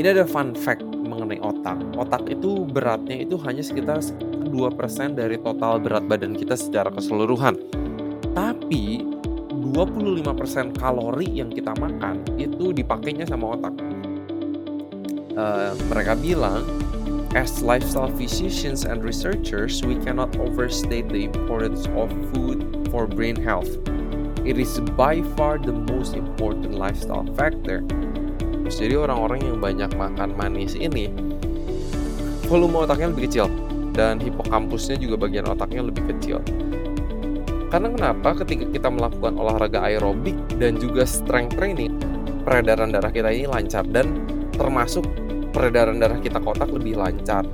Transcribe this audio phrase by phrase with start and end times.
[0.00, 1.76] Ini ada fun fact mengenai otak.
[1.92, 4.48] Otak itu beratnya itu hanya sekitar 2%
[5.12, 7.60] dari total berat badan kita secara keseluruhan.
[8.32, 9.04] Tapi
[9.76, 13.76] 25% kalori yang kita makan itu dipakainya sama otak.
[15.36, 16.64] Uh, mereka bilang,
[17.36, 23.68] as lifestyle physicians and researchers, we cannot overstate the importance of food for brain health.
[24.48, 27.84] It is by far the most important lifestyle factor
[28.76, 31.10] jadi orang-orang yang banyak makan manis ini
[32.50, 33.46] volume otaknya lebih kecil
[33.94, 36.42] dan hipokampusnya juga bagian otaknya lebih kecil.
[37.70, 38.42] Karena kenapa?
[38.42, 41.94] Ketika kita melakukan olahraga aerobik dan juga strength training,
[42.42, 44.26] peredaran darah kita ini lancar dan
[44.58, 45.06] termasuk
[45.54, 47.46] peredaran darah kita ke otak lebih lancar.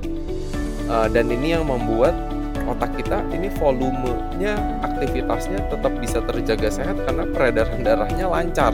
[0.89, 2.17] Uh, dan ini yang membuat
[2.65, 8.73] otak kita ini volumenya aktivitasnya tetap bisa terjaga sehat karena peredaran darahnya lancar.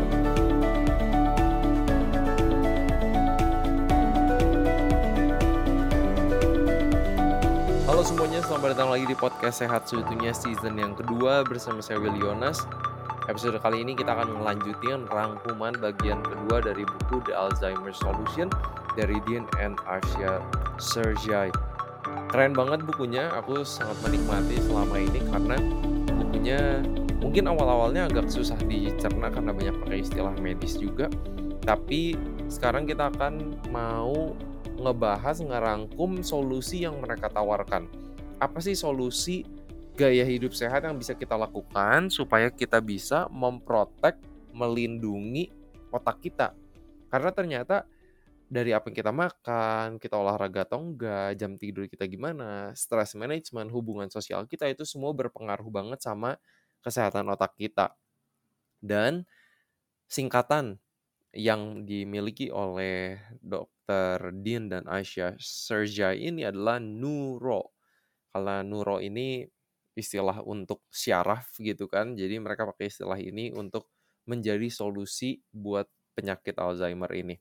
[8.04, 12.68] Semuanya, selamat datang lagi di podcast Sehat Seutuhnya season yang kedua bersama saya Will Yonas.
[13.32, 18.52] Episode kali ini kita akan melanjutkan rangkuman bagian kedua dari buku The Alzheimer Solution
[19.00, 20.44] dari Dean and Asia
[20.84, 21.48] Sergey.
[22.28, 25.56] Keren banget bukunya, aku sangat menikmati selama ini karena
[26.12, 26.60] bukunya
[27.24, 31.08] mungkin awal-awalnya agak susah dicerna karena banyak pakai istilah medis juga.
[31.64, 32.20] Tapi
[32.52, 34.36] sekarang kita akan mau
[34.78, 37.86] ngebahas ngerangkum solusi yang mereka tawarkan.
[38.42, 39.46] Apa sih solusi
[39.94, 44.18] gaya hidup sehat yang bisa kita lakukan supaya kita bisa memprotek,
[44.52, 45.54] melindungi
[45.94, 46.52] otak kita?
[47.14, 47.86] Karena ternyata
[48.54, 53.74] dari apa yang kita makan, kita olahraga atau enggak, jam tidur kita gimana, stress management,
[53.74, 56.38] hubungan sosial kita itu semua berpengaruh banget sama
[56.86, 57.96] kesehatan otak kita.
[58.84, 59.26] Dan
[60.12, 60.83] singkatan
[61.34, 64.30] yang dimiliki oleh Dr.
[64.46, 67.74] Dean dan Aisyah Serjai ini adalah Nuro.
[68.30, 69.42] Kalau Nuro ini
[69.98, 72.14] istilah untuk syaraf gitu kan.
[72.14, 73.90] Jadi mereka pakai istilah ini untuk
[74.30, 77.38] menjadi solusi buat penyakit Alzheimer ini.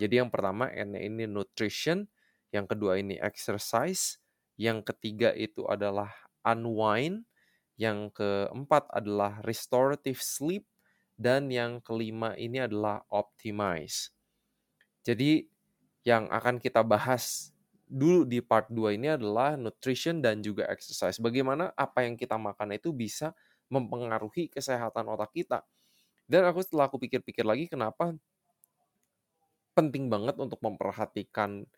[0.00, 2.08] Jadi yang pertama ini nutrition,
[2.52, 4.16] yang kedua ini exercise,
[4.56, 6.08] yang ketiga itu adalah
[6.44, 7.28] unwind,
[7.76, 10.64] yang keempat adalah restorative sleep,
[11.20, 14.08] dan yang kelima ini adalah optimize.
[15.04, 15.44] Jadi
[16.00, 17.52] yang akan kita bahas
[17.84, 21.20] dulu di part 2 ini adalah nutrition dan juga exercise.
[21.20, 23.36] Bagaimana apa yang kita makan itu bisa
[23.68, 25.60] mempengaruhi kesehatan otak kita.
[26.24, 28.16] Dan aku setelah aku pikir-pikir lagi kenapa
[29.76, 31.68] penting banget untuk memperhatikan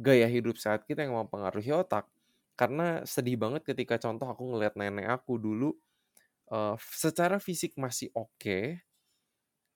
[0.00, 2.08] gaya hidup sehat kita yang mempengaruhi otak.
[2.56, 5.76] Karena sedih banget ketika contoh aku ngeliat nenek aku dulu
[6.52, 8.64] uh, secara fisik masih oke, okay,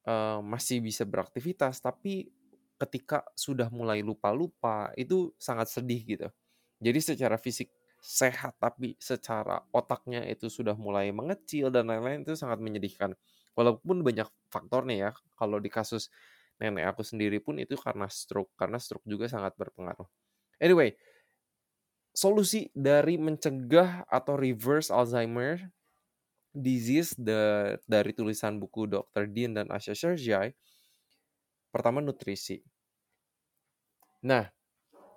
[0.08, 2.28] uh, masih bisa beraktivitas, tapi
[2.80, 6.28] ketika sudah mulai lupa-lupa itu sangat sedih gitu.
[6.82, 7.70] Jadi secara fisik
[8.02, 13.14] sehat tapi secara otaknya itu sudah mulai mengecil dan lain-lain itu sangat menyedihkan.
[13.54, 15.10] Walaupun banyak faktornya ya.
[15.38, 16.10] Kalau di kasus
[16.58, 20.10] nenek aku sendiri pun itu karena stroke karena stroke juga sangat berpengaruh.
[20.58, 20.98] Anyway,
[22.10, 25.70] solusi dari mencegah atau reverse Alzheimer
[26.52, 29.24] disease the, dari tulisan buku Dr.
[29.28, 30.52] Dean dan Asya Serjai,
[31.72, 32.60] pertama nutrisi.
[34.22, 34.46] Nah,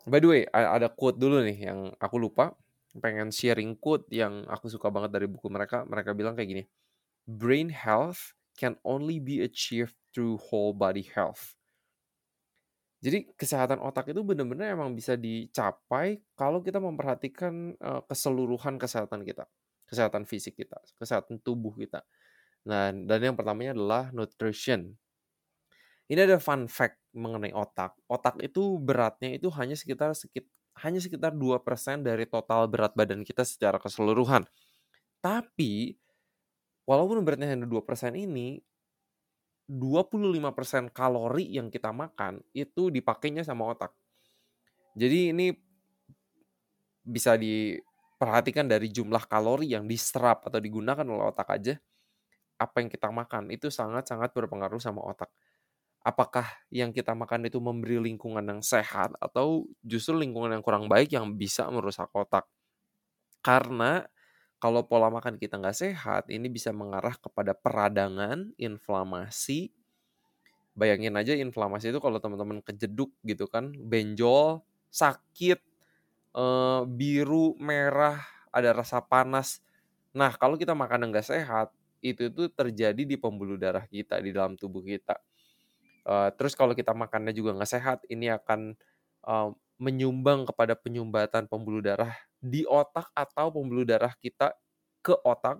[0.07, 2.55] by the way, ada quote dulu nih yang aku lupa.
[2.95, 5.83] Pengen sharing quote yang aku suka banget dari buku mereka.
[5.83, 6.63] Mereka bilang kayak gini,
[7.27, 11.59] Brain health can only be achieved through whole body health.
[13.03, 19.45] Jadi kesehatan otak itu benar-benar emang bisa dicapai kalau kita memperhatikan uh, keseluruhan kesehatan kita
[19.95, 22.03] kesehatan fisik kita, kesehatan tubuh kita.
[22.67, 24.91] Nah, dan yang pertamanya adalah nutrition.
[26.11, 27.95] Ini ada fun fact mengenai otak.
[28.11, 30.45] Otak itu beratnya itu hanya sekitar sekit,
[30.83, 34.43] hanya sekitar 2% dari total berat badan kita secara keseluruhan.
[35.23, 35.95] Tapi
[36.85, 38.59] walaupun beratnya hanya 2% ini
[39.65, 43.97] 25% kalori yang kita makan itu dipakainya sama otak.
[44.93, 45.49] Jadi ini
[47.01, 47.77] bisa di
[48.15, 51.75] perhatikan dari jumlah kalori yang diserap atau digunakan oleh otak aja,
[52.55, 55.27] apa yang kita makan itu sangat-sangat berpengaruh sama otak.
[56.05, 61.11] Apakah yang kita makan itu memberi lingkungan yang sehat atau justru lingkungan yang kurang baik
[61.11, 62.45] yang bisa merusak otak?
[63.41, 64.05] Karena
[64.61, 69.73] kalau pola makan kita nggak sehat, ini bisa mengarah kepada peradangan, inflamasi.
[70.75, 75.59] Bayangin aja inflamasi itu kalau teman-teman kejeduk gitu kan, benjol, sakit,
[76.35, 78.19] uh, biru, merah,
[78.51, 79.63] ada rasa panas.
[80.11, 81.71] Nah, kalau kita makan yang nggak sehat,
[82.03, 85.17] itu tuh terjadi di pembuluh darah kita, di dalam tubuh kita.
[86.05, 88.77] Uh, terus kalau kita makannya juga nggak sehat, ini akan
[89.25, 89.49] uh,
[89.81, 94.53] menyumbang kepada penyumbatan pembuluh darah di otak atau pembuluh darah kita
[95.01, 95.59] ke otak.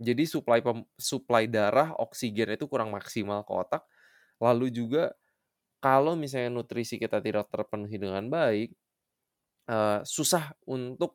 [0.00, 0.64] Jadi suplai
[0.96, 3.82] suplai darah oksigen itu kurang maksimal ke otak.
[4.40, 5.12] Lalu juga
[5.84, 8.72] kalau misalnya nutrisi kita tidak terpenuhi dengan baik,
[9.70, 11.14] uh, susah untuk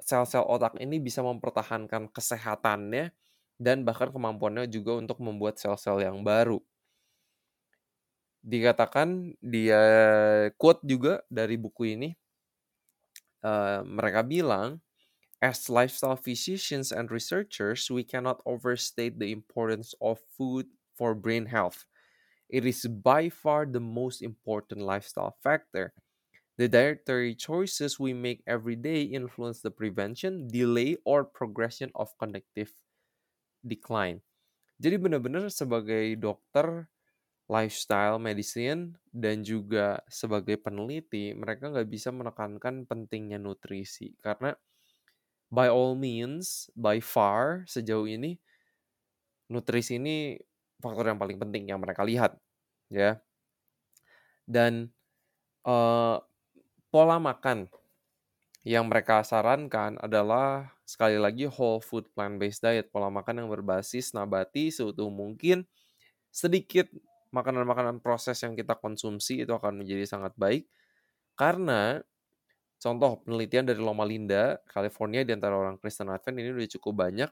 [0.00, 3.12] sel-sel otak ini bisa mempertahankan kesehatannya
[3.60, 6.62] dan bahkan kemampuannya juga untuk membuat sel-sel yang baru.
[8.40, 9.82] Dikatakan dia
[10.56, 12.16] quote juga dari buku ini
[13.44, 14.80] uh, mereka bilang
[15.44, 21.84] as lifestyle physicians and researchers we cannot overstate the importance of food for brain health.
[22.48, 25.92] It is by far the most important lifestyle factor
[26.60, 32.68] the dietary choices we make every day influence the prevention delay or progression of cognitive
[33.64, 34.20] decline.
[34.76, 36.84] Jadi benar-benar sebagai dokter
[37.48, 44.12] lifestyle medicine dan juga sebagai peneliti mereka nggak bisa menekankan pentingnya nutrisi.
[44.20, 44.52] Karena
[45.48, 48.36] by all means by far sejauh ini
[49.48, 50.36] nutrisi ini
[50.76, 52.36] faktor yang paling penting yang mereka lihat
[52.92, 53.16] ya.
[54.44, 54.92] Dan
[55.64, 56.20] uh,
[56.90, 57.70] pola makan
[58.60, 64.12] yang mereka sarankan adalah sekali lagi whole food plant based diet pola makan yang berbasis
[64.12, 65.64] nabati seutuh mungkin
[66.28, 66.90] sedikit
[67.32, 70.68] makanan-makanan proses yang kita konsumsi itu akan menjadi sangat baik
[71.38, 72.04] karena
[72.80, 77.30] contoh penelitian dari Loma Linda, California di antara orang Kristen Advent ini udah cukup banyak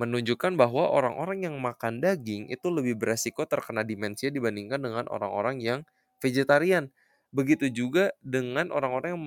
[0.00, 5.78] menunjukkan bahwa orang-orang yang makan daging itu lebih beresiko terkena demensia dibandingkan dengan orang-orang yang
[6.18, 6.88] vegetarian.
[7.32, 9.24] Begitu juga dengan orang-orang yang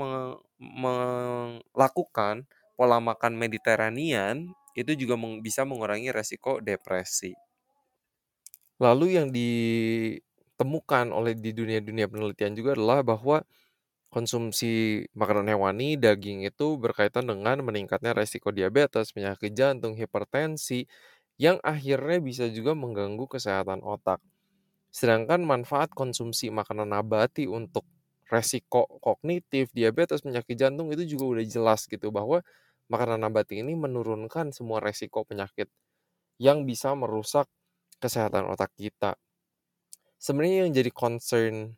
[0.61, 2.35] melakukan
[2.77, 4.35] pola makan Mediterranean
[4.75, 7.33] itu juga bisa mengurangi resiko depresi.
[8.79, 13.37] Lalu yang ditemukan oleh di dunia-dunia penelitian juga adalah bahwa
[14.13, 20.87] konsumsi makanan hewani, daging itu berkaitan dengan meningkatnya resiko diabetes, penyakit jantung, hipertensi,
[21.39, 24.19] yang akhirnya bisa juga mengganggu kesehatan otak.
[24.93, 27.85] Sedangkan manfaat konsumsi makanan nabati untuk
[28.33, 32.41] resiko kognitif, diabetes, penyakit jantung itu juga udah jelas gitu bahwa
[32.91, 35.67] makanan nabati ini menurunkan semua resiko penyakit
[36.41, 37.47] yang bisa merusak
[38.03, 39.15] kesehatan otak kita.
[40.19, 41.77] Sebenarnya yang jadi concern-nya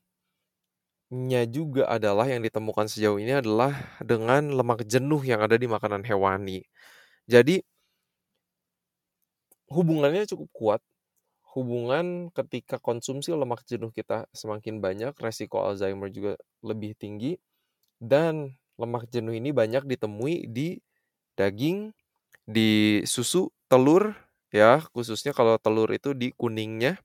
[1.50, 3.74] juga adalah yang ditemukan sejauh ini adalah
[4.04, 6.64] dengan lemak jenuh yang ada di makanan hewani.
[7.30, 7.62] Jadi
[9.76, 10.82] hubungannya cukup kuat.
[11.58, 17.42] Hubungan ketika konsumsi lemak jenuh kita semakin banyak, resiko Alzheimer juga lebih tinggi
[17.98, 20.78] dan lemak jenuh ini banyak ditemui di
[21.40, 21.94] daging,
[22.46, 24.14] di susu, telur,
[24.54, 27.02] ya khususnya kalau telur itu di kuningnya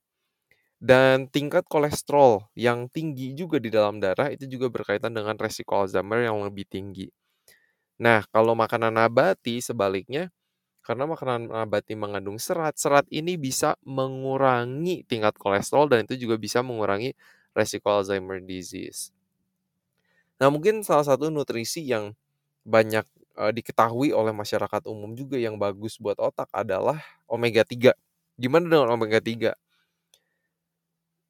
[0.82, 6.26] dan tingkat kolesterol yang tinggi juga di dalam darah itu juga berkaitan dengan resiko Alzheimer
[6.26, 7.08] yang lebih tinggi.
[8.02, 10.28] Nah, kalau makanan nabati sebaliknya,
[10.82, 16.58] karena makanan nabati mengandung serat, serat ini bisa mengurangi tingkat kolesterol dan itu juga bisa
[16.60, 17.14] mengurangi
[17.54, 19.14] resiko Alzheimer disease.
[20.42, 22.18] Nah, mungkin salah satu nutrisi yang
[22.66, 23.06] banyak
[23.38, 26.98] uh, diketahui oleh masyarakat umum juga yang bagus buat otak adalah
[27.30, 27.94] omega 3.
[28.34, 29.54] Gimana dengan omega 3?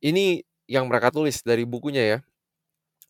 [0.03, 2.19] Ini yang mereka tulis dari bukunya ya.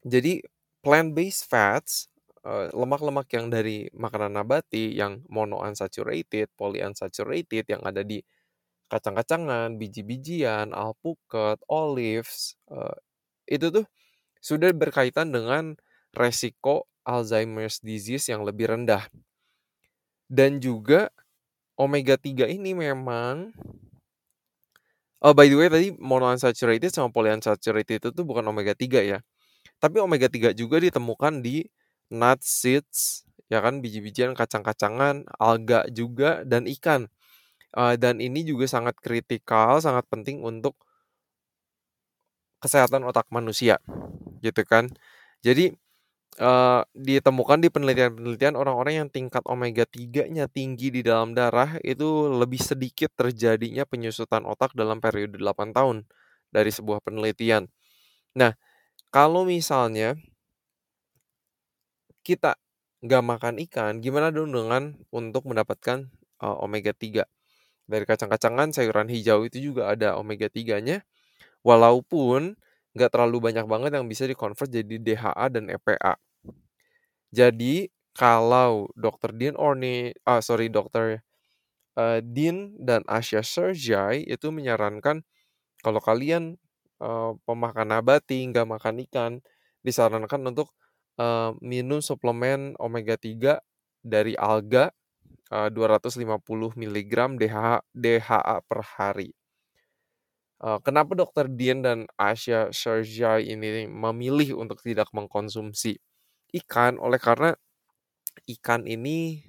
[0.03, 0.43] Jadi
[0.83, 2.12] plant-based fats,
[2.47, 8.19] lemak-lemak yang dari makanan nabati yang monounsaturated, polyunsaturated yang ada di
[8.91, 12.59] kacang-kacangan, biji-bijian, alpukat, olives,
[13.47, 13.87] itu tuh
[14.43, 15.79] sudah berkaitan dengan
[16.13, 19.07] resiko Alzheimer's disease yang lebih rendah.
[20.27, 21.11] Dan juga
[21.79, 23.55] omega 3 ini memang
[25.23, 29.23] Oh by the way tadi monounsaturated sama polyunsaturated itu tuh bukan omega 3 ya.
[29.79, 31.63] Tapi omega 3 juga ditemukan di
[32.13, 37.09] nuts, seeds, ya kan biji-bijian, kacang-kacangan, alga juga dan ikan.
[37.73, 40.77] Uh, dan ini juga sangat kritikal, sangat penting untuk
[42.61, 43.81] kesehatan otak manusia,
[44.45, 44.93] gitu kan.
[45.41, 45.73] Jadi
[46.41, 52.61] uh, ditemukan di penelitian-penelitian orang-orang yang tingkat omega 3-nya tinggi di dalam darah itu lebih
[52.63, 56.07] sedikit terjadinya penyusutan otak dalam periode 8 tahun
[56.53, 57.69] dari sebuah penelitian.
[58.37, 58.57] Nah,
[59.13, 60.17] kalau misalnya
[62.23, 62.59] kita
[63.05, 66.09] nggak makan ikan, gimana dong dengan untuk mendapatkan
[66.43, 67.27] uh, omega 3?
[67.91, 71.03] Dari kacang-kacangan, sayuran hijau itu juga ada omega 3-nya.
[71.67, 72.57] Walaupun
[72.97, 76.15] nggak terlalu banyak banget yang bisa dikonvert jadi DHA dan EPA.
[77.33, 79.33] Jadi kalau Dr.
[79.33, 81.25] Dean Orne, ah sorry Dr.
[81.97, 85.25] Uh, Dean dan Asya Serjai itu menyarankan
[85.85, 86.57] kalau kalian
[87.03, 89.33] eee, pemakan nabati, nggak makan ikan,
[89.87, 90.71] disarankan untuk,
[91.23, 93.55] eee, minum suplemen omega 3
[94.15, 94.91] dari alga,
[95.55, 99.31] eee, 250 miligram DHA DHA per hari.
[100.61, 105.97] Eee, kenapa Dokter Dian dan Asya Sharjai ini memilih untuk tidak mengkonsumsi
[106.63, 106.99] ikan?
[107.01, 107.51] Oleh karena
[108.55, 109.43] ikan ini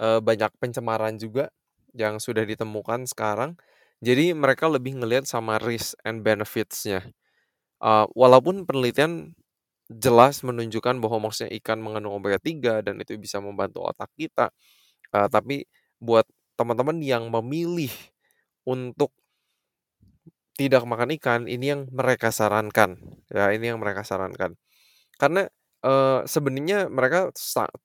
[0.00, 1.52] eee, banyak pencemaran juga
[1.92, 3.56] yang sudah ditemukan sekarang.
[4.02, 7.04] Jadi mereka lebih ngelihat sama risk and benefits-nya.
[7.82, 9.34] Eee, walaupun penelitian
[9.98, 14.50] jelas menunjukkan bahwa maksudnya ikan mengandung omega 3 dan itu bisa membantu otak kita,
[15.14, 15.56] eee, tapi
[16.02, 16.26] buat
[16.58, 17.92] teman-teman yang memilih
[18.68, 19.12] untuk
[20.52, 23.00] tidak makan ikan, ini yang mereka sarankan,
[23.32, 24.52] ya ini yang mereka sarankan.
[25.20, 25.48] Karena,
[25.84, 27.32] eee, sebenarnya mereka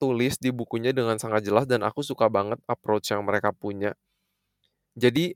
[0.00, 3.96] tulis di bukunya dengan sangat jelas dan aku suka banget approach yang mereka punya.
[4.96, 5.34] Jadi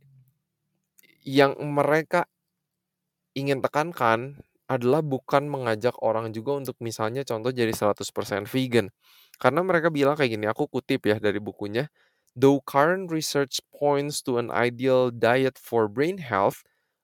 [1.25, 2.27] yang mereka
[3.37, 4.45] ingin tekankan
[4.79, 8.89] adalah bukan mengajak orang juga untuk misalnya contoh jadi 100% vegan.
[9.43, 11.89] Karena mereka bilang kayak gini, aku kutip ya dari bukunya,
[12.39, 16.63] "Though current research points to an ideal diet for brain health,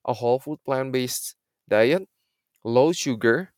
[0.08, 1.36] a whole food plant-based
[1.68, 2.06] diet,
[2.66, 3.52] low sugar,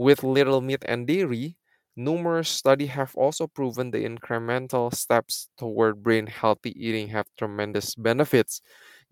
[0.00, 1.56] with little meat and dairy,
[1.96, 8.60] numerous study have also proven the incremental steps toward brain healthy eating have tremendous benefits."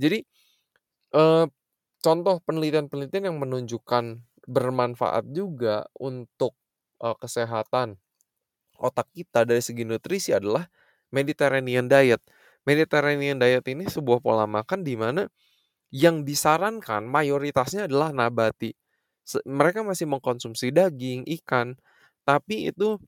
[0.00, 0.24] Jadi,
[1.14, 1.46] eee,
[2.04, 6.54] contoh penelitian-penelitian yang menunjukkan bermanfaat juga untuk,
[7.02, 7.98] eee, kesehatan
[8.80, 10.66] otak kita dari segi nutrisi adalah
[11.14, 12.20] Mediterranean diet.
[12.66, 15.26] Mediterranean diet ini sebuah pola makan di mana
[15.92, 18.72] yang disarankan mayoritasnya adalah nabati.
[19.46, 21.78] Mereka masih mengkonsumsi daging, ikan,
[22.26, 22.98] tapi itu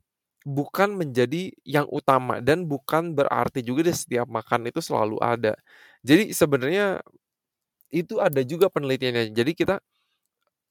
[0.46, 5.54] bukan menjadi yang utama dan bukan berarti juga di setiap makan itu selalu ada.
[6.06, 7.00] Jadi sebenarnya
[7.92, 9.30] itu ada juga penelitiannya.
[9.34, 9.78] Jadi kita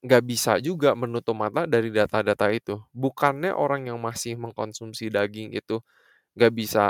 [0.04, 2.76] nggak bisa juga menutup mata dari data-data itu.
[2.94, 5.80] Bukannya orang yang masih mengkonsumsi daging itu
[6.38, 6.84] nggak bisa,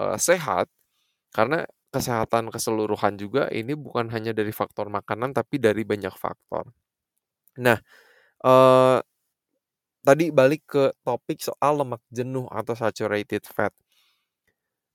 [0.00, 0.66] eee, sehat,
[1.34, 1.64] karena
[1.94, 6.70] kesehatan keseluruhan juga ini bukan hanya dari faktor makanan, tapi dari banyak faktor.
[7.60, 7.78] Nah,
[8.44, 8.98] eee,
[10.06, 13.70] tadi balik ke topik soal lemak jenuh atau saturated fat.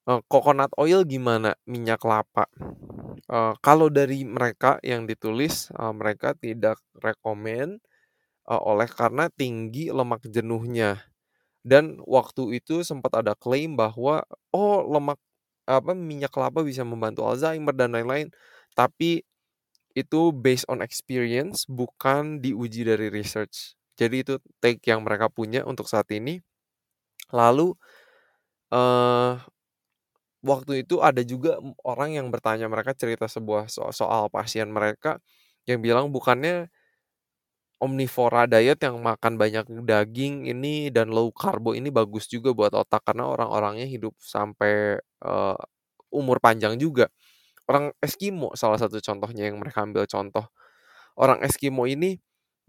[0.07, 1.51] Eee, coconut oil gimana?
[1.67, 2.47] Minyak kelapa.
[3.59, 7.83] Kalau dari mereka yang ditulis, mereka tidak rekomen,
[8.47, 11.01] oleh karena tinggi lemak jenuhnya.
[11.65, 14.23] Dan waktu itu sempat ada klaim bahwa,
[14.55, 15.19] oh lemak
[15.69, 18.29] apa, minyak kelapa bisa membantu Alzheimer dan lain-lain.
[18.75, 19.23] Tapi
[19.97, 23.75] itu based on experience, bukan diuji dari research.
[23.99, 26.39] Jadi itu take yang mereka punya untuk saat ini.
[27.33, 27.73] Lalu,
[28.73, 29.31] eee,
[30.47, 35.19] waktu itu ada juga orang yang bertanya, mereka cerita sebuah so soal pasien mereka
[35.69, 36.71] yang bilang, bukannya
[37.77, 43.05] omnivora diet yang makan banyak daging ini dan low karbo ini bagus juga buat otak
[43.05, 45.57] karena orang-orangnya hidup sampai, eee,
[46.09, 47.05] umur panjang juga.
[47.69, 50.45] Orang Eskimo salah satu contohnya yang mereka ambil contoh.
[51.19, 52.17] Orang Eskimo ini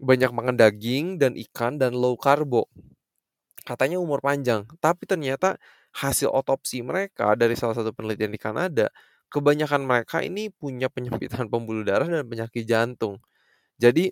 [0.01, 2.67] banyak makan daging dan ikan dan low karbo.
[3.67, 5.59] Katanya umur panjang, tapi ternyata
[5.95, 8.87] hasil otopsi mereka dari salah satu penelitian di Kanada,
[9.33, 13.19] kebanyakan mereka ini punya penyempitan pembuluh darah dan penyakit jantung.
[13.81, 14.11] Jadi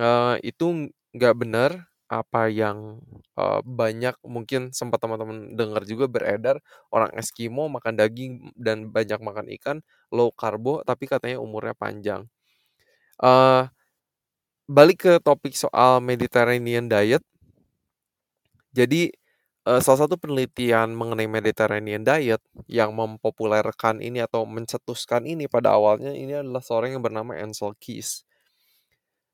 [0.00, 1.70] Eee, itu nggak benar
[2.10, 2.98] apa yang,
[3.38, 6.58] eee, banyak mungkin sempat teman-teman dengar juga beredar,
[6.90, 9.76] orang Eskimo makan daging dan banyak makan ikan,
[10.10, 12.26] low karbo, tapi katanya umurnya panjang.
[13.22, 13.68] Eee,
[14.76, 17.22] balik ke topik soal Mediterranean diet.
[18.74, 19.10] Jadi,
[19.70, 22.42] eee, salah satu penelitian mengenai Mediterranean diet
[22.78, 28.10] yang mempopulerkan ini atau mencetuskan ini pada awalnya ini adalah seorang yang bernama Ansel Keys.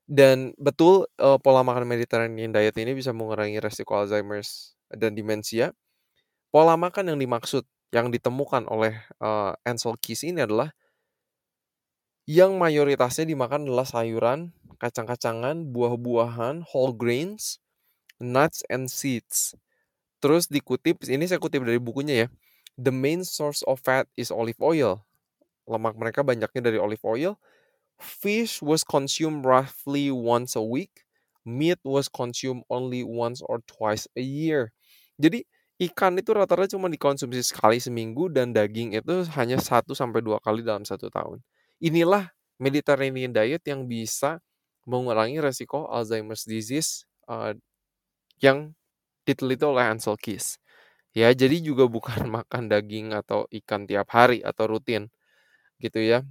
[0.07, 5.75] Dan betul, eee, pola makan Mediterranean diet ini bisa mengurangi resiko Alzheimer's dan demensia.
[6.53, 7.63] Pola makan yang dimaksud,
[7.93, 10.71] yang ditemukan oleh, eee, Ansel Keys ini adalah
[12.27, 14.39] yang mayoritasnya dimakan adalah sayuran,
[14.83, 17.57] kacang-kacangan, buah-buahan, whole grains,
[18.35, 19.55] nuts and seeds.
[20.23, 22.27] Terus dikutip, ini saya kutip dari bukunya ya,
[22.81, 25.05] "The main source of fat is olive oil."
[25.69, 27.37] Lemak mereka banyaknya dari olive oil.
[28.01, 31.05] Fish was consumed roughly once a week.
[31.47, 34.73] Meat was consumed only once or twice a year.
[35.21, 35.43] Jadi
[35.89, 40.61] ikan itu rata-rata cuma dikonsumsi sekali seminggu dan daging itu hanya 1 sampai 2 kali
[40.65, 41.41] dalam satu tahun.
[41.81, 42.29] Inilah
[42.61, 44.41] Mediterranean diet yang bisa
[44.89, 47.57] mengurangi resiko Alzheimer's disease, eee,
[48.43, 48.76] yang
[49.27, 50.57] diteliti oleh Ansel Keys.
[51.15, 55.09] Ya, jadi juga bukan makan daging atau ikan tiap hari atau rutin,
[55.83, 56.23] gitu ya.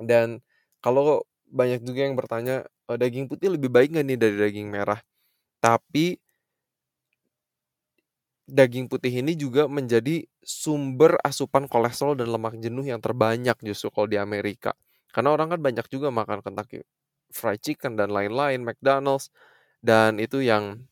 [0.00, 0.40] Dan
[0.84, 5.00] kalau banyak juga yang bertanya, eee, daging putih lebih baik nggak nih dari daging merah?
[5.62, 6.18] Tapi
[8.48, 14.08] daging putih ini juga menjadi sumber asupan kolesterol dan lemak jenuh yang terbanyak justru kalau
[14.10, 14.74] di Amerika.
[15.14, 16.82] Karena orang kan banyak juga makan Kentucky
[17.32, 19.30] Fried Chicken dan lain-lain, McDonald's,
[19.84, 20.84] dan itu yang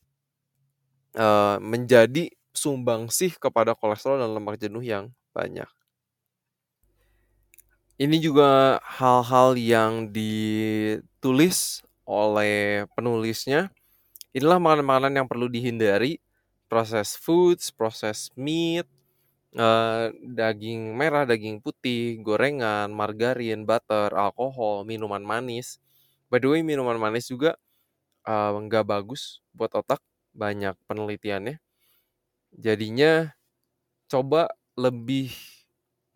[1.16, 2.24] eee, menjadi
[2.54, 5.68] sumbangsih kepada kolesterol dan lemak jenuh yang banyak.
[8.00, 13.68] Ini juga hal-hal yang ditulis oleh penulisnya.
[14.36, 16.18] Inilah makanan-makanan yang perlu dihindari,
[16.70, 18.86] processed foods, processed meat,
[19.56, 25.78] eee, daging merah, daging putih, gorengan, margarin, butter, alkohol, minuman manis.
[26.32, 27.56] By the way minuman manis juga,
[28.26, 30.00] eee, nggak bagus buat otak,
[30.34, 31.58] banyak penelitiannya.
[32.54, 33.32] Jadinya
[34.10, 35.32] coba lebih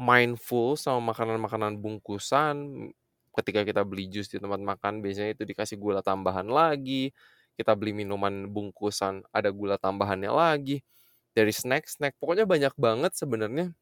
[0.00, 2.90] mindful sama makanan-makanan bungkusan,
[3.36, 7.12] ketika kita beli jus di tempat makan biasanya itu dikasih gula tambahan lagi,
[7.58, 10.82] kita beli minuman bungkusan ada gula tambahannya lagi,
[11.36, 13.74] dari snack-snack, pokoknya banyak banget sebenarnya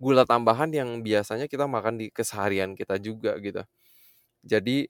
[0.00, 3.64] gula tambahan yang biasanya kita makan di keseharian kita juga gitu.
[4.44, 4.88] Jadi,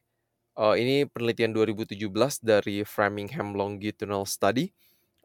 [0.61, 4.67] eee, ini penelitian 2017 dari Framingham Longitudinal Study,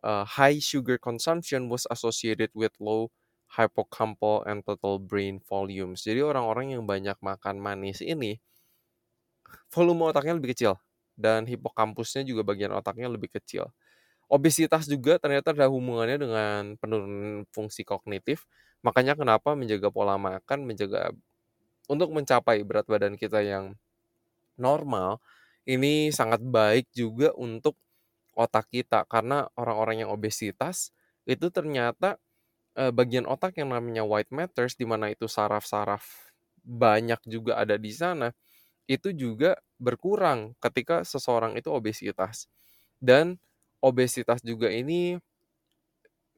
[0.06, 3.12] eee, high sugar consumption was associated with low
[3.58, 6.04] hippocampal and total brain volumes.
[6.08, 8.40] Jadi orang-orang yang banyak makan manis ini
[9.74, 10.78] volume otaknya lebih kecil
[11.18, 13.70] dan hipokampusnya juga bagian otaknya lebih kecil.
[14.32, 18.46] Obesitas juga ternyata ada hubungannya dengan penurunan fungsi kognitif,
[18.84, 21.14] makanya kenapa menjaga pola makan, menjaga
[21.90, 23.76] untuk mencapai berat badan kita yang
[24.62, 25.20] normal,
[25.66, 27.78] ini sangat baik juga untuk
[28.38, 29.06] otak kita.
[29.10, 30.92] Karena orang-orang yang obesitas
[31.28, 32.18] itu ternyata,
[32.78, 36.34] eee, bagian otak yang namanya white matters, di mana itu saraf-saraf
[36.66, 38.32] banyak juga ada di sana,
[38.90, 42.48] itu juga berkurang ketika seseorang itu obesitas.
[43.02, 43.38] Dan
[43.84, 45.18] obesitas juga ini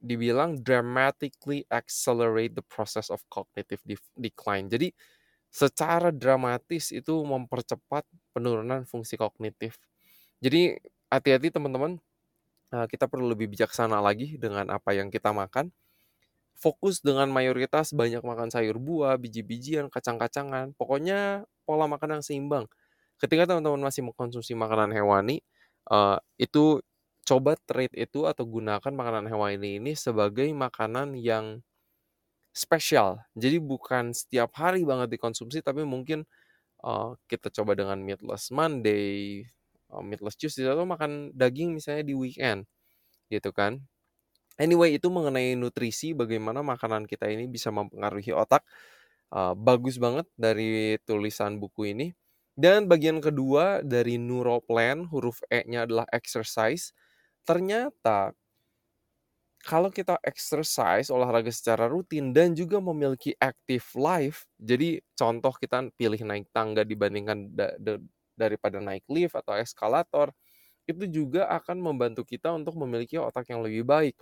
[0.03, 3.79] dibilang dramatically accelerate the process of cognitive
[4.19, 4.67] decline.
[4.67, 4.91] Jadi
[5.51, 9.77] secara dramatis itu mempercepat penurunan fungsi kognitif.
[10.43, 10.77] Jadi
[11.13, 11.99] hati-hati teman-teman,
[12.73, 15.71] eee, kita perlu lebih bijaksana lagi dengan apa yang kita makan.
[16.57, 22.65] Fokus dengan mayoritas banyak makan sayur buah, biji-bijian, kacang-kacangan, pokoknya pola makan yang seimbang.
[23.21, 25.41] Ketika teman-teman masih mengkonsumsi makanan hewani,
[25.91, 26.79] eee, itu
[27.27, 31.61] coba treat itu atau gunakan makanan hewani ini sebagai makanan yang
[32.53, 33.21] spesial.
[33.37, 36.25] Jadi bukan setiap hari banget dikonsumsi, tapi mungkin,
[36.85, 39.43] eee, kita coba dengan Meatless Monday,
[39.91, 42.67] eee, Meatless Tuesday, atau makan daging misalnya di weekend,
[43.33, 43.81] gitu kan.
[44.61, 48.63] Anyway, itu mengenai nutrisi, bagaimana makanan kita ini bisa mempengaruhi otak,
[49.33, 52.07] eee, bagus banget dari tulisan buku ini.
[52.57, 56.93] Dan bagian kedua dari Neuroplan, huruf E-nya adalah exercise.
[57.47, 58.33] Ternyata
[59.63, 66.19] kalau kita exercise, olahraga secara rutin dan juga memiliki active life, jadi contoh kita pilih
[66.27, 67.95] naik tangga dibandingkan da da
[68.35, 70.35] daripada naik lift atau eskalator,
[70.89, 74.15] itu juga akan membantu kita untuk memiliki otak yang lebih baik.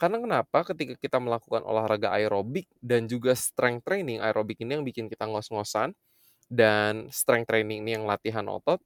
[0.00, 0.64] Karena kenapa?
[0.66, 5.94] Ketika kita melakukan olahraga aerobik dan juga strength training, aerobik ini yang bikin kita ngos-ngosan,
[6.50, 8.82] dan strength training ini yang latihan otot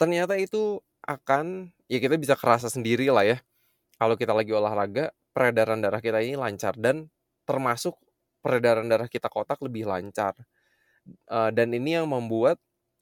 [0.00, 3.36] ternyata itu akan ya kita bisa kerasa sendiri lah ya,
[4.00, 7.08] kalau kita lagi olahraga, peredaran darah kita ini lancar dan
[7.48, 7.96] termasuk
[8.44, 10.34] peredaran darah kita ke otak lebih lancar.
[11.06, 12.58] Eee, dan ini yang membuat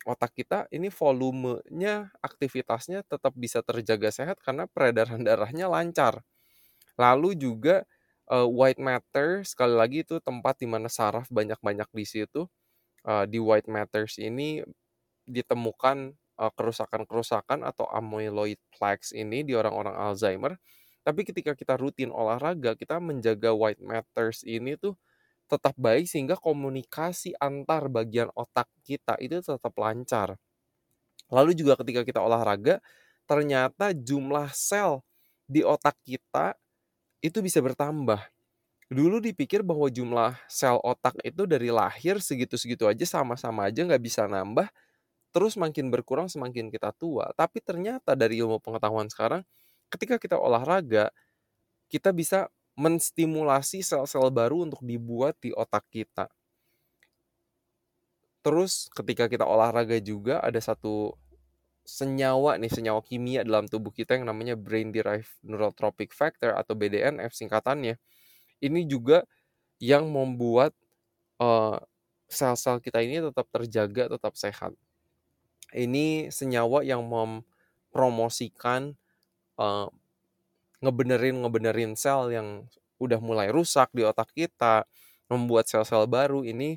[0.09, 6.24] otak kita ini volumenya, aktivitasnya tetap bisa terjaga sehat karena peredaran darahnya lancar.
[7.00, 7.85] Lalu juga,
[8.31, 12.42] eee, white matter sekali lagi itu tempat di mana saraf banyak-banyak di situ,
[13.07, 14.62] eee, di white matters ini
[15.29, 20.59] ditemukan, kerusakan-kerusakan atau amyloid plaques ini di orang-orang Alzheimer.
[21.06, 24.94] Tapi ketika kita rutin olahraga, kita menjaga white matters ini tuh
[25.50, 30.38] tetap baik sehingga komunikasi antar bagian otak kita itu tetap lancar.
[31.30, 32.82] Lalu juga ketika kita olahraga,
[33.26, 35.02] ternyata jumlah sel
[35.46, 36.54] di otak kita
[37.24, 38.20] itu bisa bertambah.
[38.90, 44.26] Dulu dipikir bahwa jumlah sel otak itu dari lahir segitu-segitu aja, sama-sama aja nggak bisa
[44.26, 44.68] nambah,
[45.34, 47.30] terus makin berkurang semakin kita tua.
[47.38, 49.42] Tapi ternyata dari ilmu pengetahuan sekarang,
[49.90, 51.11] ketika kita olahraga,
[51.90, 52.48] kita bisa
[52.79, 56.31] menstimulasi sel-sel baru untuk dibuat di otak kita.
[58.40, 61.12] Terus ketika kita olahraga juga ada satu
[61.85, 67.33] senyawa nih, senyawa kimia dalam tubuh kita yang namanya brain derived neurotrophic factor atau BDNF
[67.37, 67.98] singkatannya.
[68.61, 69.24] Ini juga
[69.83, 70.76] yang membuat,
[71.40, 71.79] eee,
[72.31, 74.72] sel-sel kita ini tetap terjaga, tetap sehat.
[75.74, 78.98] Ini senyawa yang mempromosikan,
[79.61, 79.87] eee,
[80.85, 82.49] ngebenerin ngebenerin sel yang
[83.05, 84.85] udah mulai rusak di otak kita,
[85.33, 86.70] membuat sel-sel baru ini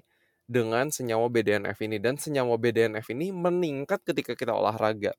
[0.48, 5.14] dengan senyawa BDNF ini dan senyawa BDNF ini meningkat ketika kita olahraga.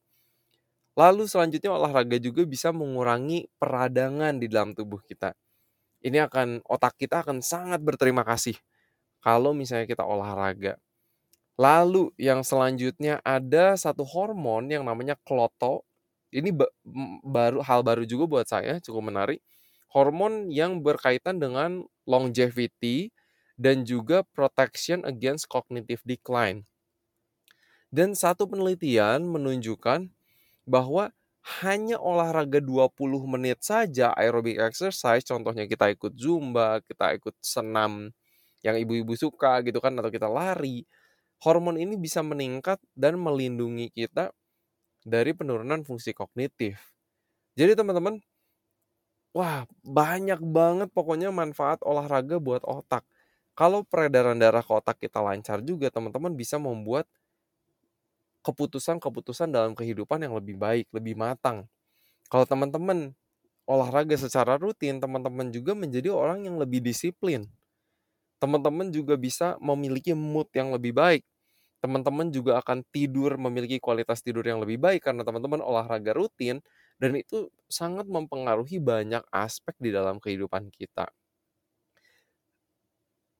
[0.94, 5.34] Lalu selanjutnya olahraga juga bisa mengurangi peradangan di dalam tubuh kita.
[6.04, 8.56] Ini akan otak kita akan sangat berterima kasih
[9.24, 10.78] kalau misalnya kita olahraga.
[11.58, 15.86] Lalu yang selanjutnya ada satu hormon yang namanya kloto.
[16.34, 16.66] Ini ba
[17.22, 19.40] baru hal baru juga buat saya, cukup menarik.
[19.94, 23.14] Hormon yang berkaitan dengan longevity
[23.54, 26.66] dan juga protection against cognitive decline.
[27.94, 30.10] Dan satu penelitian menunjukkan
[30.66, 31.14] bahwa
[31.62, 38.10] hanya olahraga 20 menit saja aerobic exercise, contohnya kita ikut zumba, kita ikut senam
[38.64, 40.82] yang ibu-ibu suka gitu kan atau kita lari,
[41.44, 44.32] hormon ini bisa meningkat dan melindungi kita
[45.04, 46.80] dari penurunan fungsi kognitif.
[47.58, 48.20] Jadi teman-teman,
[49.36, 49.62] wah
[49.98, 53.04] banyak banget pokoknya manfaat olahraga buat otak.
[53.58, 57.06] Kalau peredaran darah ke otak kita lancar juga, teman-teman bisa membuat
[58.44, 61.64] keputusan-keputusan dalam kehidupan yang lebih baik, lebih matang.
[62.32, 63.14] Kalau teman-teman
[63.68, 67.48] olahraga secara rutin, teman-teman juga menjadi orang yang lebih disiplin.
[68.42, 71.22] Teman-teman juga bisa memiliki mood yang lebih baik.
[71.84, 76.64] Teman-teman juga akan tidur memiliki kualitas tidur yang lebih baik karena teman-teman olahraga rutin
[76.96, 81.12] dan itu sangat mempengaruhi banyak aspek di dalam kehidupan kita.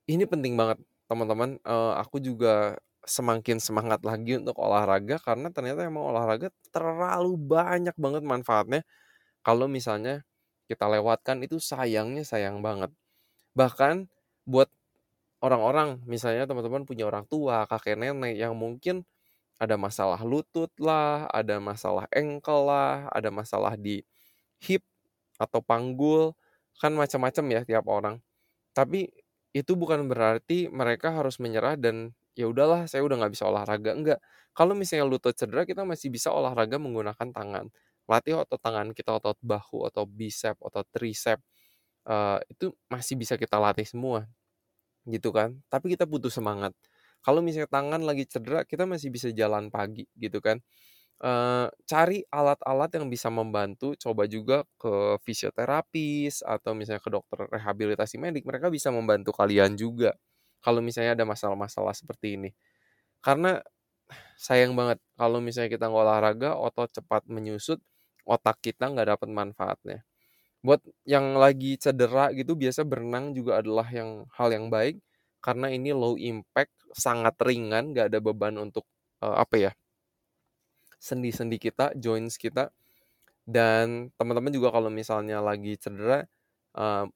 [0.05, 0.77] Ini penting banget
[1.09, 7.97] teman-teman, uh, aku juga semakin semangat lagi untuk olahraga karena ternyata emang olahraga terlalu banyak
[7.97, 8.81] banget manfaatnya.
[9.45, 10.25] Kalau misalnya
[10.69, 12.93] kita lewatkan itu sayangnya sayang banget.
[13.57, 14.09] Bahkan
[14.49, 14.69] buat
[15.45, 19.05] orang-orang misalnya teman-teman punya orang tua, kakek nenek yang mungkin
[19.61, 24.03] ada masalah lutut lah, ada masalah ankle lah, ada masalah di
[24.65, 24.83] hip
[25.39, 26.35] atau panggul,
[26.81, 28.17] kan macam-macam ya tiap orang.
[28.77, 29.11] Tapi
[29.55, 33.93] itu bukan berarti mereka harus menyerah dan ya udahlah saya udah nggak bisa olahraga.
[33.95, 34.21] Enggak
[34.57, 37.71] kalau misalnya lutut cedera kita masih bisa olahraga menggunakan tangan.
[38.11, 41.41] Latih otot tangan kita otot bahu atau bicep atau tricep
[42.09, 44.29] uh, itu masih bisa kita latih semua
[45.09, 46.73] gitu kan tapi kita butuh semangat
[47.25, 50.61] kalau misalnya tangan lagi cedera kita masih bisa jalan pagi gitu kan
[51.25, 58.17] uh, cari alat-alat yang bisa membantu coba juga ke fisioterapis atau misalnya ke dokter rehabilitasi
[58.21, 60.17] medik mereka bisa membantu kalian juga
[60.65, 62.51] kalau misalnya ada masalah-masalah seperti ini.
[63.21, 63.61] Karena
[64.41, 67.81] sayang banget kalau misalnya kita nggak olahraga, otot cepat menyusut,
[68.25, 70.01] otak kita nggak dapat manfaatnya.
[70.65, 74.97] Buat yang lagi cedera gitu, biasa berenang juga adalah yang hal yang baik
[75.45, 78.89] karena ini low impact, sangat ringan, nggak ada beban untuk
[79.21, 79.73] uh, apa ya
[80.99, 82.73] sendi-sendi kita, joints kita.
[83.45, 86.25] Dan teman-teman juga kalau misalnya lagi cedera,
[86.77, 87.07] uh,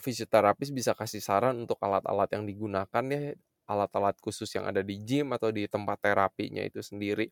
[0.00, 3.34] fisioterapis bisa kasih saran untuk alat-alat yang digunakan ya,
[3.70, 7.30] alat-alat khusus yang ada di gym atau di tempat terapinya itu sendiri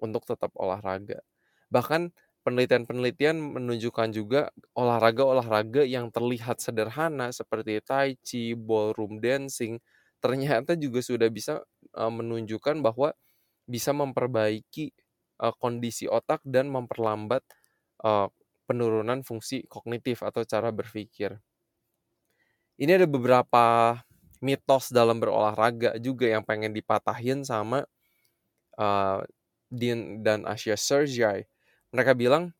[0.00, 1.20] untuk tetap olahraga.
[1.72, 2.12] Bahkan
[2.42, 9.78] penelitian-penelitian menunjukkan juga olahraga-olahraga yang terlihat sederhana seperti tai chi, ballroom dancing,
[10.18, 11.62] ternyata juga sudah bisa
[11.94, 13.14] menunjukkan bahwa
[13.66, 14.90] bisa memperbaiki
[15.58, 17.42] kondisi otak dan memperlambat
[18.66, 21.38] penurunan fungsi kognitif atau cara berpikir.
[22.78, 23.98] Ini ada beberapa
[24.42, 27.86] mitos dalam berolahraga juga yang pengen dipatahin sama
[28.80, 29.22] uh,
[29.70, 31.46] Dean dan Asia Sergey.
[31.92, 32.52] Mereka bilang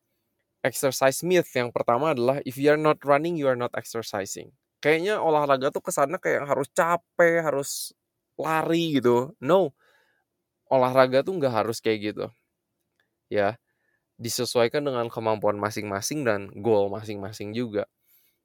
[0.64, 4.52] exercise myth yang pertama adalah if you are not running you are not exercising.
[4.82, 7.92] Kayaknya olahraga tuh ke sana kayak harus capek, harus
[8.38, 9.32] lari gitu.
[9.42, 9.74] No,
[10.70, 12.26] olahraga tuh nggak harus kayak gitu.
[13.32, 13.56] Ya,
[14.20, 17.86] disesuaikan dengan kemampuan masing-masing dan goal masing-masing juga.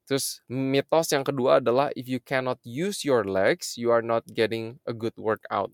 [0.08, 4.80] Terus mitos yang kedua adalah if you cannot use your legs, you are not getting
[4.88, 5.72] a good workout.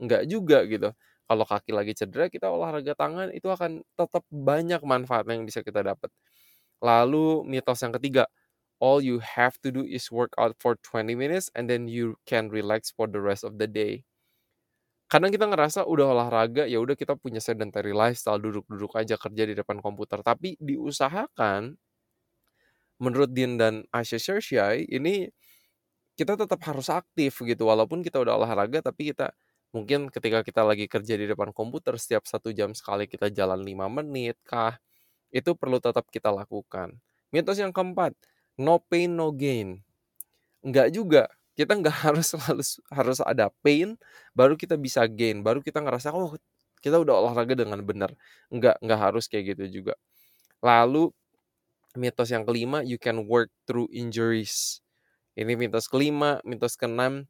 [0.00, 0.92] Enggak juga gitu.
[1.30, 5.86] Kalau kaki lagi cedera, kita olahraga tangan itu akan tetap banyak manfaat yang bisa kita
[5.86, 6.10] dapat.
[6.82, 8.26] Lalu mitos yang ketiga,
[8.82, 12.50] all you have to do is work out for 20 minutes and then you can
[12.50, 14.02] relax for the rest of the day.
[15.10, 19.54] Kadang kita ngerasa udah olahraga, ya udah kita punya sedentary lifestyle, duduk-duduk aja kerja di
[19.58, 20.22] depan komputer.
[20.22, 21.74] Tapi diusahakan
[23.00, 25.28] menurut Dean dan Asya Sershai ini
[26.18, 29.32] kita tetap harus aktif gitu walaupun kita udah olahraga tapi kita
[29.70, 33.86] mungkin ketika kita lagi kerja di depan komputer setiap satu jam sekali kita jalan lima
[33.86, 34.78] menit kah
[35.30, 36.98] itu perlu tetap kita lakukan
[37.30, 38.14] mitos yang keempat
[38.58, 39.82] no pain no gain
[40.66, 43.94] enggak juga kita nggak harus selalu harus ada pain
[44.34, 46.34] baru kita bisa gain baru kita ngerasa oh
[46.80, 48.10] kita udah olahraga dengan benar.
[48.48, 49.94] Nggak nggak harus kayak gitu juga.
[50.64, 51.12] Lalu
[51.96, 54.80] mitos yang kelima, you can work through injuries.
[55.36, 57.28] Ini mitos kelima, mitos keenam,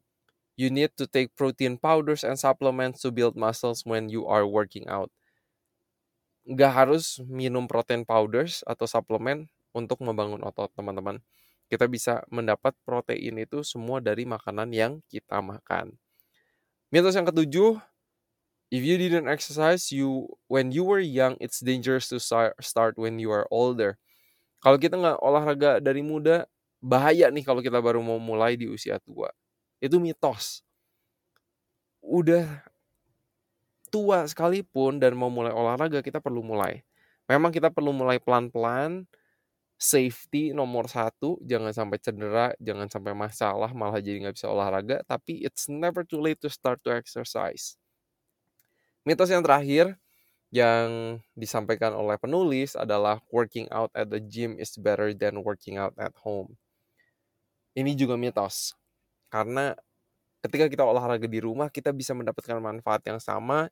[0.57, 4.87] you need to take protein powders and supplements to build muscles when you are working
[4.87, 5.11] out.
[6.45, 9.45] Nggak harus minum protein powders atau suplemen
[9.77, 11.21] untuk membangun otot, teman-teman.
[11.71, 15.95] Kita bisa mendapat protein itu semua dari makanan yang kita makan.
[16.91, 17.79] Mitos yang ketujuh,
[18.71, 23.31] if you didn't exercise you when you were young, it's dangerous to start when you
[23.31, 23.95] are older.
[24.61, 26.45] Kalau kita nggak olahraga dari muda,
[26.83, 29.31] bahaya nih kalau kita baru mau mulai di usia tua.
[29.81, 30.61] Itu mitos.
[32.05, 32.45] Udah
[33.89, 36.85] tua sekalipun dan mau mulai olahraga, kita perlu mulai.
[37.25, 39.09] Memang kita perlu mulai pelan-pelan,
[39.81, 45.01] safety nomor satu jangan sampai cedera jangan sampai masalah malah jadi nggak bisa olahraga.
[45.09, 47.75] Tapi it's never too late to start to exercise.
[49.01, 49.97] Mitos yang terakhir
[50.53, 55.95] yang disampaikan oleh penulis adalah working out at the gym is better than working out
[55.97, 56.53] at home.
[57.73, 58.77] Ini juga mitos
[59.31, 59.73] karena
[60.43, 63.71] ketika kita olahraga di rumah kita bisa mendapatkan manfaat yang sama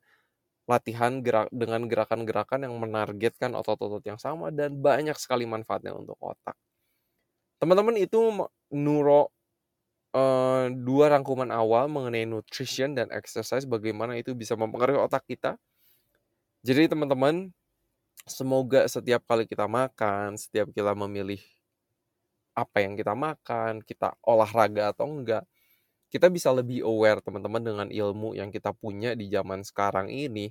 [0.70, 6.54] latihan gerak dengan gerakan-gerakan yang menargetkan otot-otot yang sama dan banyak sekali manfaatnya untuk otak.
[7.58, 8.18] Teman-teman itu
[8.70, 9.34] nuro
[10.14, 15.58] uh, dua rangkuman awal mengenai nutrition dan exercise bagaimana itu bisa mempengaruhi otak kita.
[16.62, 17.50] Jadi teman-teman
[18.28, 21.42] semoga setiap kali kita makan, setiap kita memilih
[22.54, 25.44] apa yang kita makan, kita olahraga atau enggak,
[26.10, 30.50] kita bisa lebih aware teman-teman dengan ilmu yang kita punya di zaman sekarang ini.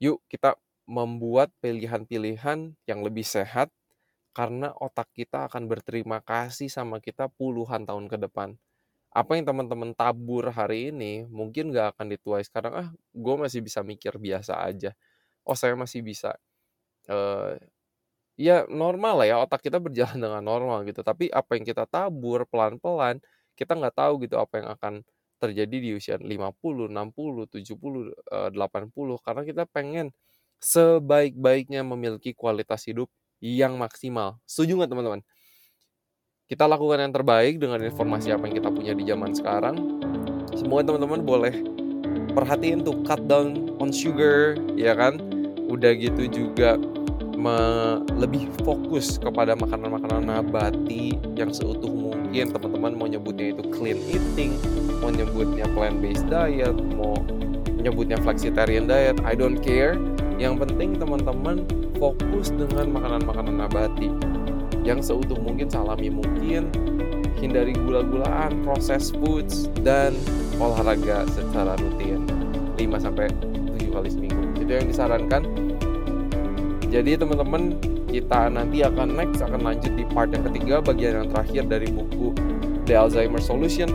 [0.00, 0.56] Yuk kita
[0.88, 3.72] membuat pilihan-pilihan yang lebih sehat
[4.34, 8.58] karena otak kita akan berterima kasih sama kita puluhan tahun ke depan.
[9.14, 12.72] Apa yang teman-teman tabur hari ini mungkin gak akan dituai sekarang.
[12.74, 14.90] Ah, gue masih bisa mikir biasa aja.
[15.46, 16.34] Oh, saya masih bisa.
[17.06, 17.54] Uh,
[18.34, 21.06] ya normal lah ya otak kita berjalan dengan normal gitu.
[21.06, 23.22] Tapi apa yang kita tabur pelan-pelan
[23.54, 24.94] kita nggak tahu gitu apa yang akan
[25.38, 30.14] terjadi di usia 50, 60, 70, 80 karena kita pengen
[30.62, 33.10] sebaik-baiknya memiliki kualitas hidup
[33.42, 34.40] yang maksimal.
[34.48, 35.20] Setuju nggak teman-teman?
[36.48, 39.76] Kita lakukan yang terbaik dengan informasi apa yang kita punya di zaman sekarang.
[40.56, 41.54] Semua teman-teman boleh
[42.32, 45.20] perhatiin tuh cut down on sugar, ya kan?
[45.68, 46.80] Udah gitu juga
[48.16, 51.92] lebih fokus kepada makanan-makanan nabati yang seutuh
[52.34, 54.58] mungkin teman-teman mau nyebutnya itu clean eating
[54.98, 57.14] mau nyebutnya plant based diet mau
[57.78, 59.94] nyebutnya flexitarian diet I don't care.
[60.42, 61.62] Yang penting teman-teman
[61.94, 64.10] fokus dengan makanan-makanan nabati.
[64.82, 66.74] Yang seutuh mungkin salami mungkin
[67.38, 70.10] hindari gula-gulaan processed foods dan
[70.58, 72.26] olahraga secara rutin.
[72.74, 73.30] 5 sampai
[73.78, 74.42] 7 kali seminggu.
[74.58, 75.42] Itu yang disarankan.
[76.90, 81.66] Jadi teman-teman kita nanti akan next akan lanjut di part yang ketiga bagian yang terakhir
[81.66, 82.30] dari buku
[82.86, 83.90] The Alzheimer Solution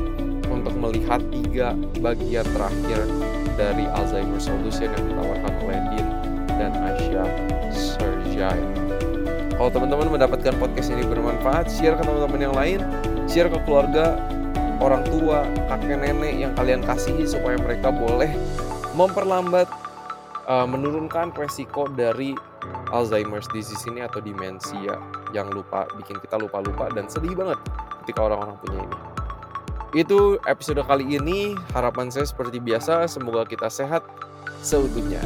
[0.51, 1.71] untuk melihat tiga
[2.03, 3.07] bagian terakhir
[3.55, 6.07] dari Alzheimer Solution yang ditawarkan oleh Dean
[6.59, 7.23] dan Asia
[7.71, 8.59] Serjai.
[9.55, 12.79] Kalau teman-teman mendapatkan podcast ini bermanfaat, share ke teman-teman yang lain,
[13.27, 14.19] share ke keluarga,
[14.83, 18.31] orang tua, kakek nenek yang kalian kasihi supaya mereka boleh
[18.95, 19.67] memperlambat
[20.47, 22.35] uh, menurunkan resiko dari
[22.89, 24.97] Alzheimer's disease ini atau demensia
[25.31, 27.59] yang lupa bikin kita lupa-lupa dan sedih banget
[28.03, 28.97] ketika orang-orang punya ini.
[30.05, 31.57] Itu episode kali ini.
[31.73, 34.05] Harapan saya seperti biasa, semoga kita sehat
[34.61, 35.21] seutuhnya.